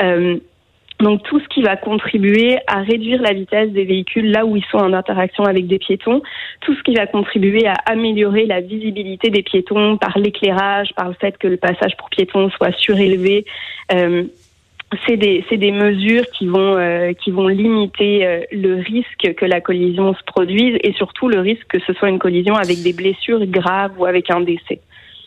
Euh, 0.01 0.37
donc 0.99 1.21
tout 1.23 1.39
ce 1.39 1.47
qui 1.49 1.61
va 1.61 1.75
contribuer 1.75 2.57
à 2.65 2.81
réduire 2.81 3.21
la 3.21 3.33
vitesse 3.33 3.69
des 3.69 3.85
véhicules 3.85 4.31
là 4.31 4.45
où 4.45 4.55
ils 4.55 4.65
sont 4.71 4.77
en 4.77 4.93
interaction 4.93 5.43
avec 5.43 5.67
des 5.67 5.77
piétons, 5.77 6.23
tout 6.61 6.73
ce 6.73 6.81
qui 6.81 6.95
va 6.95 7.05
contribuer 7.05 7.67
à 7.67 7.75
améliorer 7.85 8.45
la 8.45 8.61
visibilité 8.61 9.29
des 9.29 9.43
piétons 9.43 9.97
par 9.97 10.17
l'éclairage, 10.17 10.89
par 10.95 11.09
le 11.09 11.13
fait 11.13 11.37
que 11.37 11.47
le 11.47 11.57
passage 11.57 11.95
pour 11.97 12.09
piétons 12.09 12.49
soit 12.49 12.75
surélevé. 12.77 13.45
Euh, 13.91 14.23
c'est 15.05 15.17
des, 15.17 15.43
des, 15.51 15.71
mesures 15.71 16.23
qui 16.37 16.47
vont, 16.47 16.77
euh, 16.77 17.11
qui 17.13 17.31
vont 17.31 17.47
limiter 17.47 18.25
euh, 18.25 18.39
le 18.53 18.75
risque 18.75 19.35
que 19.35 19.45
la 19.45 19.59
collision 19.59 20.13
se 20.13 20.23
produise 20.25 20.77
et 20.81 20.93
surtout 20.93 21.27
le 21.27 21.41
risque 21.41 21.67
que 21.67 21.79
ce 21.85 21.93
soit 21.93 22.09
une 22.09 22.19
collision 22.19 22.55
avec 22.55 22.81
des 22.81 22.93
blessures 22.93 23.45
graves 23.47 23.91
ou 23.97 24.05
avec 24.05 24.29
un 24.31 24.39
décès. 24.39 24.79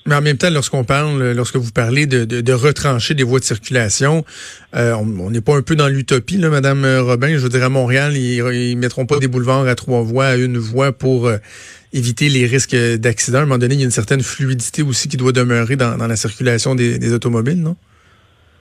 Mais 0.06 0.14
en 0.14 0.22
même 0.22 0.38
temps, 0.38 0.48
lorsqu'on 0.48 0.82
parle, 0.82 1.32
lorsque 1.32 1.56
vous 1.56 1.72
parlez 1.72 2.06
de, 2.06 2.24
de, 2.24 2.40
de, 2.40 2.52
retrancher 2.54 3.12
des 3.12 3.22
voies 3.22 3.38
de 3.38 3.44
circulation, 3.44 4.24
euh, 4.74 4.94
on 4.94 5.30
n'est 5.30 5.42
pas 5.42 5.54
un 5.54 5.60
peu 5.60 5.76
dans 5.76 5.88
l'utopie, 5.88 6.38
là, 6.38 6.48
Madame 6.48 6.86
Robin. 7.00 7.28
Je 7.34 7.36
veux 7.36 7.50
dire, 7.50 7.62
à 7.62 7.68
Montréal, 7.68 8.16
ils, 8.16 8.38
ils 8.38 8.76
mettront 8.78 9.04
pas 9.04 9.18
des 9.18 9.28
boulevards 9.28 9.68
à 9.68 9.74
trois 9.74 10.00
voies, 10.00 10.24
à 10.24 10.36
une 10.36 10.56
voie 10.56 10.92
pour 10.92 11.30
éviter 11.92 12.30
les 12.30 12.46
risques 12.46 12.74
d'accident. 12.74 13.40
À 13.40 13.42
un 13.42 13.44
moment 13.44 13.58
donné, 13.58 13.74
il 13.74 13.80
y 13.80 13.82
a 13.82 13.84
une 13.84 13.90
certaine 13.90 14.22
fluidité 14.22 14.82
aussi 14.82 15.06
qui 15.08 15.18
doit 15.18 15.32
demeurer 15.32 15.76
dans, 15.76 15.98
dans 15.98 16.06
la 16.06 16.16
circulation 16.16 16.74
des, 16.74 16.98
des 16.98 17.12
automobiles, 17.12 17.60
non? 17.60 17.76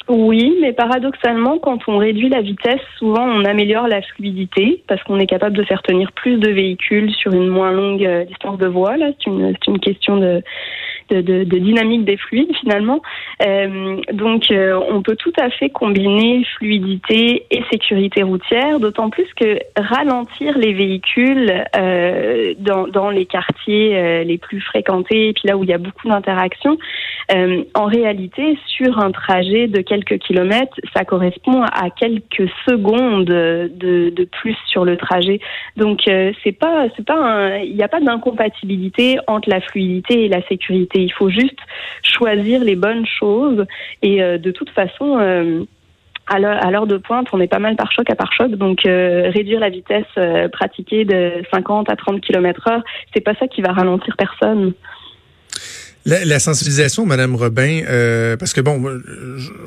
Oui, 0.09 0.57
mais 0.59 0.73
paradoxalement, 0.73 1.59
quand 1.59 1.87
on 1.87 1.99
réduit 1.99 2.29
la 2.29 2.41
vitesse, 2.41 2.81
souvent 2.97 3.23
on 3.27 3.45
améliore 3.45 3.87
la 3.87 4.01
fluidité 4.01 4.81
parce 4.87 5.03
qu'on 5.03 5.19
est 5.19 5.27
capable 5.27 5.55
de 5.55 5.63
faire 5.63 5.83
tenir 5.83 6.11
plus 6.13 6.37
de 6.37 6.49
véhicules 6.49 7.13
sur 7.13 7.31
une 7.31 7.47
moins 7.47 7.71
longue 7.71 8.03
euh, 8.03 8.25
distance 8.25 8.57
de 8.57 8.65
voie. 8.65 8.97
Là, 8.97 9.11
c'est 9.19 9.29
une, 9.29 9.53
une 9.67 9.79
question 9.79 10.17
de, 10.17 10.41
de, 11.11 11.43
dynamique 11.43 12.05
des 12.05 12.17
fluides 12.17 12.55
finalement. 12.59 13.03
Euh, 13.45 13.97
donc, 14.11 14.49
euh, 14.49 14.79
on 14.89 15.03
peut 15.03 15.15
tout 15.15 15.33
à 15.39 15.51
fait 15.51 15.69
combiner 15.69 16.43
fluidité 16.57 17.45
et 17.51 17.61
sécurité 17.71 18.23
routière, 18.23 18.79
d'autant 18.79 19.11
plus 19.11 19.31
que 19.35 19.59
ralentir 19.77 20.57
les 20.57 20.73
véhicules 20.73 21.53
dans, 22.59 22.87
dans 22.87 23.11
les 23.11 23.25
quartiers 23.25 24.23
les 24.23 24.37
plus 24.37 24.61
fréquentés 24.61 25.29
et 25.29 25.33
puis 25.33 25.47
là 25.47 25.55
où 25.57 25.63
il 25.63 25.69
y 25.69 25.73
a 25.73 25.77
beaucoup 25.77 26.07
d'interactions, 26.07 26.77
en 27.31 27.85
réalité, 27.85 28.57
sur 28.65 28.99
un 28.99 29.11
trajet 29.11 29.67
de 29.67 29.81
quelques 29.81 29.98
quelques 29.99 30.21
kilomètres, 30.21 30.75
ça 30.95 31.05
correspond 31.05 31.63
à 31.63 31.89
quelques 31.89 32.49
secondes 32.67 33.25
de, 33.25 34.27
plus 34.41 34.55
sur 34.67 34.85
le 34.85 34.97
trajet. 34.97 35.39
Donc 35.77 36.07
euh, 36.07 36.31
c'est 36.43 36.51
pas 36.51 36.87
c'est 36.95 37.05
pas 37.05 37.57
il 37.59 37.75
n'y 37.75 37.83
a 37.83 37.87
pas 37.87 37.99
d'incompatibilité 37.99 39.17
entre 39.27 39.49
la 39.49 39.61
fluidité 39.61 40.25
et 40.25 40.27
la 40.27 40.45
sécurité. 40.47 41.01
Il 41.01 41.13
faut 41.13 41.29
juste 41.29 41.59
choisir 42.03 42.63
les 42.63 42.75
bonnes 42.75 43.05
choses 43.05 43.65
et 44.01 44.21
euh, 44.21 44.37
de 44.37 44.51
toute 44.51 44.69
façon. 44.69 45.17
Euh, 45.19 45.63
à 46.31 46.37
l'heure 46.37 46.85
de 46.85 46.97
pointe, 46.97 47.27
on 47.33 47.39
est 47.39 47.47
pas 47.47 47.57
mal 47.57 47.75
par 47.75 47.91
choc 47.91 48.07
à 48.11 48.13
par 48.13 48.31
choc, 48.31 48.51
donc 48.51 48.81
réduire 48.83 49.59
la 49.59 49.69
vitesse 49.69 50.05
pratiquée 50.51 51.03
de 51.03 51.41
50 51.51 51.89
à 51.89 51.95
30 51.95 52.21
km 52.21 52.67
heure, 52.67 52.83
c'est 53.11 53.21
pas 53.21 53.33
ça 53.33 53.47
qui 53.47 53.63
va 53.63 53.73
ralentir 53.73 54.15
personne. 54.15 54.73
La, 56.05 56.23
la, 56.25 56.39
sensibilisation, 56.39 57.05
Madame 57.05 57.35
Robin, 57.35 57.83
euh, 57.87 58.37
parce 58.37 58.53
que 58.53 58.61
bon, 58.61 58.81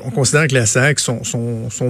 on 0.03 0.09
considère 0.11 0.47
que 0.47 0.55
les 0.55 0.65
SAC 0.65 0.99
sont, 0.99 1.23
sont, 1.23 1.69
sont 1.69 1.89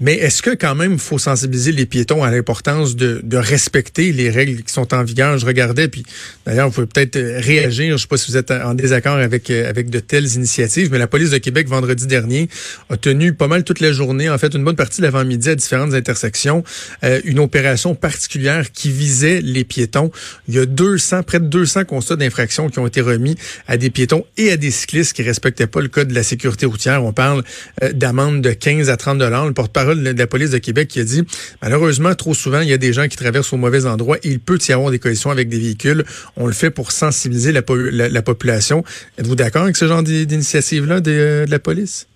mais 0.00 0.14
est-ce 0.14 0.42
que 0.42 0.50
quand 0.50 0.74
même 0.74 0.94
il 0.94 0.98
faut 0.98 1.18
sensibiliser 1.18 1.72
les 1.72 1.86
piétons 1.86 2.22
à 2.22 2.30
l'importance 2.30 2.96
de, 2.96 3.20
de, 3.22 3.36
respecter 3.36 4.12
les 4.12 4.28
règles 4.28 4.62
qui 4.62 4.72
sont 4.72 4.92
en 4.92 5.02
vigueur? 5.02 5.38
Je 5.38 5.46
regardais, 5.46 5.88
puis 5.88 6.04
d'ailleurs, 6.44 6.68
vous 6.68 6.74
pouvez 6.74 6.86
peut-être 6.86 7.18
réagir. 7.18 7.88
Je 7.88 7.92
ne 7.94 7.98
sais 7.98 8.06
pas 8.06 8.18
si 8.18 8.30
vous 8.30 8.36
êtes 8.36 8.50
en 8.50 8.74
désaccord 8.74 9.16
avec, 9.16 9.48
avec 9.50 9.88
de 9.88 9.98
telles 10.00 10.34
initiatives, 10.34 10.90
mais 10.92 10.98
la 10.98 11.06
police 11.06 11.30
de 11.30 11.38
Québec, 11.38 11.68
vendredi 11.68 12.06
dernier, 12.06 12.48
a 12.90 12.96
tenu 12.96 13.32
pas 13.32 13.48
mal 13.48 13.64
toute 13.64 13.80
la 13.80 13.92
journée, 13.92 14.28
en 14.28 14.36
fait, 14.36 14.54
une 14.54 14.64
bonne 14.64 14.76
partie 14.76 15.00
de 15.00 15.06
l'avant-midi 15.06 15.48
à 15.48 15.54
différentes 15.54 15.94
intersections, 15.94 16.62
euh, 17.04 17.20
une 17.24 17.38
opération 17.38 17.94
particulière 17.94 18.72
qui 18.72 18.90
visait 18.90 19.40
les 19.40 19.64
piétons. 19.64 20.10
Il 20.48 20.54
y 20.54 20.58
a 20.58 20.66
200, 20.66 21.22
près 21.22 21.40
de 21.40 21.46
200 21.46 21.84
constats 21.84 22.16
d'infraction 22.16 22.68
qui 22.68 22.78
ont 22.78 22.86
été 22.86 23.00
remis 23.00 23.36
à 23.66 23.78
des 23.78 23.90
piétons 23.90 24.24
et 24.36 24.52
à 24.52 24.56
des 24.56 24.70
cyclistes 24.70 25.14
qui 25.14 25.22
respectaient 25.22 25.66
pas 25.66 25.80
le 25.80 25.88
code 25.88 26.08
de 26.08 26.14
la 26.14 26.22
sécurité 26.22 26.66
routière. 26.66 27.02
On 27.02 27.12
parle 27.12 27.42
euh, 27.82 27.92
d'amende 27.92 28.42
de 28.42 28.52
15 28.52 28.90
à 28.90 28.96
30 28.96 29.18
dollars. 29.18 29.46
Le 29.46 29.52
porte 29.52 29.72
de 29.94 30.18
la 30.18 30.26
police 30.26 30.50
de 30.50 30.58
Québec 30.58 30.88
qui 30.88 31.00
a 31.00 31.04
dit 31.04 31.22
malheureusement 31.62 32.14
trop 32.14 32.34
souvent 32.34 32.60
il 32.60 32.68
y 32.68 32.72
a 32.72 32.78
des 32.78 32.92
gens 32.92 33.08
qui 33.08 33.16
traversent 33.16 33.52
au 33.52 33.56
mauvais 33.56 33.86
endroit 33.86 34.16
et 34.22 34.28
il 34.28 34.40
peut 34.40 34.58
y 34.68 34.72
avoir 34.72 34.90
des 34.90 34.98
collisions 34.98 35.30
avec 35.30 35.48
des 35.48 35.58
véhicules. 35.58 36.04
On 36.36 36.46
le 36.46 36.52
fait 36.52 36.70
pour 36.70 36.92
sensibiliser 36.92 37.52
la, 37.52 37.62
la, 38.08 38.22
population. 38.22 38.82
Êtes-vous 39.18 39.36
d'accord 39.36 39.62
avec 39.62 39.76
ce 39.76 39.86
genre 39.86 40.02
d'initiative-là 40.02 41.00
de, 41.00 41.10
euh, 41.10 41.46
de 41.46 41.50
la 41.50 41.58
police? 41.58 42.08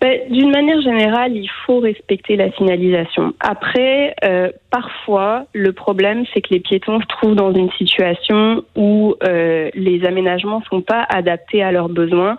Ben, 0.00 0.20
D'une 0.30 0.50
manière 0.50 0.80
générale, 0.80 1.36
il 1.36 1.50
faut 1.66 1.80
respecter 1.80 2.36
la 2.36 2.52
signalisation. 2.52 3.34
Après, 3.40 4.14
euh, 4.24 4.50
parfois, 4.70 5.46
le 5.54 5.72
problème, 5.72 6.24
c'est 6.32 6.40
que 6.40 6.50
les 6.50 6.60
piétons 6.60 7.00
se 7.00 7.06
trouvent 7.06 7.34
dans 7.34 7.52
une 7.52 7.70
situation 7.72 8.64
où 8.76 9.16
euh, 9.24 9.70
les 9.74 10.04
aménagements 10.04 10.62
sont 10.70 10.82
pas 10.82 11.04
adaptés 11.08 11.62
à 11.62 11.72
leurs 11.72 11.88
besoins 11.88 12.36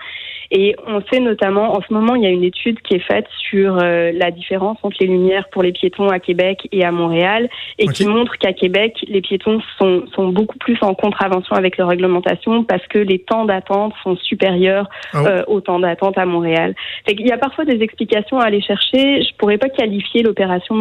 et 0.52 0.76
on 0.88 1.02
sait 1.12 1.20
notamment, 1.20 1.76
en 1.76 1.82
ce 1.82 1.94
moment, 1.94 2.16
il 2.16 2.24
y 2.24 2.26
a 2.26 2.30
une 2.30 2.44
étude 2.44 2.82
qui 2.82 2.96
est 2.96 3.06
faite 3.08 3.28
sur 3.50 3.78
euh, 3.78 4.12
la 4.14 4.32
différence 4.32 4.78
entre 4.82 4.98
les 5.00 5.08
lumières 5.08 5.48
pour 5.50 5.62
les 5.62 5.72
piétons 5.72 6.10
à 6.10 6.20
Québec 6.20 6.68
et 6.72 6.84
à 6.84 6.92
Montréal, 6.92 7.50
et 7.78 7.88
qui 7.88 8.06
montre 8.06 8.36
qu'à 8.38 8.54
Québec, 8.54 8.98
les 9.08 9.22
piétons 9.22 9.62
sont, 9.78 10.06
sont 10.16 10.30
beaucoup 10.30 10.58
plus 10.58 10.78
en 10.82 10.96
contravention 10.96 11.56
avec 11.56 11.78
leur 11.78 11.88
réglementation 11.88 12.64
parce 12.64 12.86
que 12.88 12.98
les 12.98 13.20
temps 13.20 13.46
d'attente 13.46 13.94
sont 14.04 14.16
supérieurs 14.16 14.90
ah 15.14 15.24
euh, 15.26 15.44
aux 15.48 15.62
temps 15.62 15.80
d'attente 15.80 16.18
à 16.18 16.26
Montréal. 16.26 16.74
il 17.08 17.28
y 17.28 17.32
a 17.32 17.38
parfois 17.38 17.66
des 17.66 17.84
explications 17.84 18.40
à 18.40 18.46
aller 18.46 18.62
chercher. 18.62 19.22
Je 19.22 19.36
pourrais 19.38 19.58
pas 19.58 19.70
qualifier 19.70 20.24
l'opération 20.24 20.76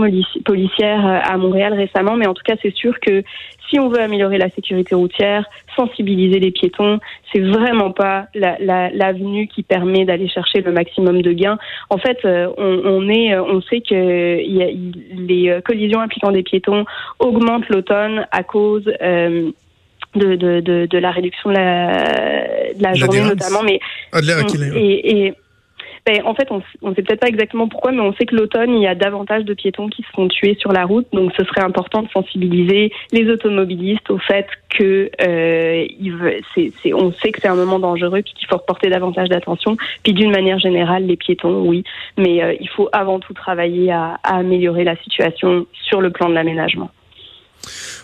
policière 0.44 1.06
euh, 1.06 1.18
à 1.22 1.36
Montréal 1.36 1.74
récemment, 1.74 2.16
mais 2.16 2.26
en 2.26 2.34
tout 2.34 2.42
cas, 2.44 2.54
c'est 2.62 2.74
sûr 2.74 2.98
que 3.00 3.22
si 3.68 3.78
on 3.78 3.88
veut 3.88 4.00
améliorer 4.00 4.38
la 4.38 4.50
sécurité 4.50 4.94
routière, 4.94 5.44
sensibiliser 5.76 6.38
les 6.38 6.50
piétons, 6.50 6.98
c'est 7.32 7.40
vraiment 7.40 7.92
pas 7.92 8.26
l'avenue 8.34 9.42
la, 9.42 9.54
qui 9.54 9.62
permet 9.62 10.04
d'aller 10.04 10.28
chercher 10.28 10.60
le 10.60 10.72
maximum 10.72 11.22
de 11.22 11.32
gains. 11.32 11.58
En 11.90 11.98
fait, 11.98 12.18
euh, 12.24 12.48
on, 12.56 12.80
on 12.84 13.08
est, 13.08 13.34
euh, 13.34 13.42
on 13.42 13.60
sait 13.62 13.80
que 13.80 14.42
y 14.42 14.62
a, 14.62 14.68
les 15.14 15.50
euh, 15.50 15.60
collisions 15.60 16.00
impliquant 16.00 16.32
des 16.32 16.42
piétons 16.42 16.84
augmentent 17.18 17.68
l'automne 17.68 18.26
à 18.30 18.42
cause 18.42 18.84
de, 18.84 19.52
de, 20.14 20.60
de, 20.60 20.86
de, 20.86 20.98
la 20.98 21.10
réduction 21.10 21.50
de 21.50 21.54
la, 21.54 22.72
de 22.74 22.82
la 22.82 22.94
journée 22.94 23.20
notamment, 23.20 23.62
mais 23.62 23.78
ah, 24.12 24.20
et, 24.74 25.26
et 25.26 25.34
ben, 26.08 26.22
en 26.24 26.34
fait, 26.34 26.48
on 26.50 26.62
ne 26.88 26.94
sait 26.94 27.02
peut-être 27.02 27.20
pas 27.20 27.28
exactement 27.28 27.68
pourquoi, 27.68 27.92
mais 27.92 28.00
on 28.00 28.14
sait 28.14 28.24
que 28.24 28.34
l'automne, 28.34 28.74
il 28.74 28.82
y 28.82 28.86
a 28.86 28.94
davantage 28.94 29.44
de 29.44 29.52
piétons 29.52 29.88
qui 29.88 30.00
se 30.00 30.08
font 30.14 30.26
tuer 30.26 30.56
sur 30.58 30.72
la 30.72 30.86
route. 30.86 31.06
Donc, 31.12 31.32
ce 31.36 31.44
serait 31.44 31.60
important 31.60 32.02
de 32.02 32.08
sensibiliser 32.08 32.90
les 33.12 33.28
automobilistes 33.28 34.08
au 34.08 34.16
fait 34.16 34.46
que 34.70 35.10
euh, 35.20 35.86
il 36.00 36.14
on 36.94 37.12
sait 37.12 37.30
que 37.30 37.42
c'est 37.42 37.48
un 37.48 37.56
moment 37.56 37.78
dangereux 37.78 38.22
puis 38.22 38.32
qu'il 38.32 38.48
faut 38.48 38.56
porter 38.56 38.88
davantage 38.88 39.28
d'attention. 39.28 39.76
Puis, 40.02 40.14
d'une 40.14 40.30
manière 40.30 40.58
générale, 40.58 41.04
les 41.04 41.16
piétons, 41.16 41.60
oui, 41.68 41.84
mais 42.16 42.42
euh, 42.42 42.54
il 42.58 42.70
faut 42.70 42.88
avant 42.92 43.20
tout 43.20 43.34
travailler 43.34 43.92
à 43.92 44.18
améliorer 44.22 44.84
la 44.84 44.96
situation 44.96 45.66
sur 45.74 46.00
le 46.00 46.08
plan 46.08 46.30
de 46.30 46.34
l'aménagement. 46.34 46.88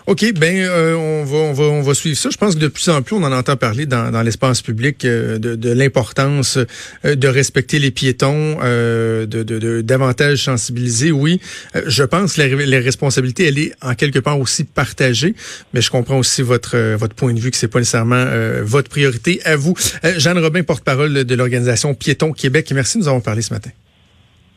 OK, 0.06 0.32
ben 0.34 0.56
euh, 0.56 0.94
on 0.94 1.25
va 1.25 1.38
on 1.38 1.52
va 1.52 1.64
on 1.64 1.82
va 1.82 1.94
suivre 1.94 2.18
ça. 2.18 2.28
Je 2.30 2.37
pense 2.37 2.54
que 2.54 2.61
de 2.61 2.68
plus 2.68 2.88
en 2.90 3.00
plus 3.00 3.16
on 3.16 3.23
en 3.23 3.32
entend 3.32 3.56
parler 3.56 3.87
dans, 3.87 4.11
dans 4.11 4.23
l'espace 4.23 4.61
public 4.61 5.04
euh, 5.04 5.38
de, 5.38 5.54
de 5.54 5.70
l'importance 5.70 6.58
euh, 7.04 7.14
de 7.14 7.28
respecter 7.28 7.78
les 7.78 7.90
piétons, 7.90 8.58
de, 8.61 9.26
de, 9.26 9.42
de, 9.42 9.80
davantage 9.80 10.44
sensibiliser. 10.44 11.11
Oui, 11.11 11.40
je 11.87 12.02
pense 12.02 12.34
que 12.34 12.42
la, 12.42 12.66
la, 12.66 12.80
responsabilité 12.80 13.46
elle 13.46 13.58
est 13.58 13.73
en 13.80 13.94
quelque 13.94 14.18
part 14.18 14.38
aussi 14.38 14.64
partagée, 14.64 15.34
mais 15.73 15.80
je 15.80 15.90
comprends 15.90 16.18
aussi 16.18 16.42
votre 16.42 16.76
votre 16.96 17.14
point 17.14 17.32
de 17.32 17.40
vue 17.40 17.50
que 17.50 17.56
c'est 17.56 17.68
pas 17.68 17.78
nécessairement 17.78 18.26
votre 18.62 18.90
priorité 18.90 19.40
à 19.44 19.56
vous. 19.56 19.75
Jeanne 20.18 20.38
Robin, 20.38 20.62
porte-parole 20.62 21.25
de 21.25 21.34
l'organisation 21.34 21.94
Piétons 21.94 22.32
Québec. 22.32 22.70
Merci, 22.75 22.99
nous 22.99 23.08
avons 23.08 23.20
parlé 23.20 23.42
ce 23.42 23.54
matin. 23.54 23.70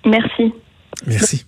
Merci. 0.06 0.54
Merci. 1.06 1.46